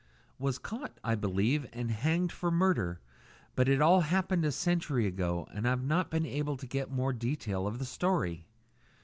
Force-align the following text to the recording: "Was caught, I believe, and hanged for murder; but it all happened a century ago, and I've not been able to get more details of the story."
"Was 0.39 0.57
caught, 0.57 0.99
I 1.03 1.13
believe, 1.13 1.67
and 1.73 1.91
hanged 1.91 2.31
for 2.31 2.49
murder; 2.49 2.99
but 3.53 3.69
it 3.69 3.83
all 3.83 4.01
happened 4.01 4.43
a 4.45 4.51
century 4.51 5.05
ago, 5.05 5.47
and 5.53 5.67
I've 5.67 5.83
not 5.85 6.09
been 6.09 6.25
able 6.25 6.57
to 6.57 6.65
get 6.65 6.89
more 6.89 7.13
details 7.13 7.67
of 7.67 7.77
the 7.77 7.85
story." 7.85 8.47